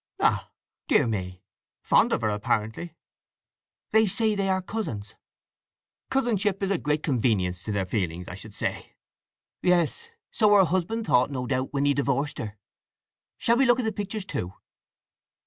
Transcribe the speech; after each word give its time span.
"Ah—dear 0.19 1.05
me! 1.05 1.43
Fond 1.83 2.11
of 2.11 2.21
her, 2.21 2.29
apparently." 2.29 2.95
"They 3.91 4.07
say 4.07 4.33
they 4.33 4.49
are 4.49 4.59
cousins." 4.59 5.13
"Cousinship 6.09 6.63
is 6.63 6.71
a 6.71 6.79
great 6.79 7.03
convenience 7.03 7.61
to 7.61 7.71
their 7.71 7.85
feelings, 7.85 8.27
I 8.27 8.33
should 8.33 8.55
say?" 8.55 8.93
"Yes. 9.61 10.09
So 10.31 10.55
her 10.55 10.65
husband 10.65 11.05
thought, 11.05 11.29
no 11.29 11.45
doubt, 11.45 11.71
when 11.71 11.85
he 11.85 11.93
divorced 11.93 12.39
her… 12.39 12.57
Shall 13.37 13.57
we 13.57 13.65
look 13.67 13.77
at 13.79 13.85
the 13.85 13.91
pictures, 13.93 14.25
too?" 14.25 14.55